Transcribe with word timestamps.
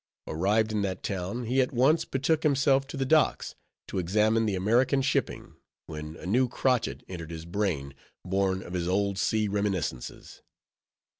Arrived 0.25 0.71
in 0.71 0.81
that 0.81 1.03
town, 1.03 1.45
he 1.45 1.61
at 1.61 1.71
once 1.71 2.05
betook 2.05 2.41
himself 2.41 2.87
to 2.87 2.97
the 2.97 3.05
docks, 3.05 3.53
to 3.87 3.99
examine 3.99 4.47
the 4.47 4.55
American 4.55 4.99
shipping, 4.99 5.53
when 5.85 6.15
a 6.15 6.25
new 6.25 6.47
crotchet 6.49 7.03
entered 7.07 7.29
his 7.29 7.45
brain, 7.45 7.93
born 8.25 8.63
of 8.63 8.73
his 8.73 8.87
old 8.87 9.19
sea 9.19 9.47
reminiscences. 9.47 10.41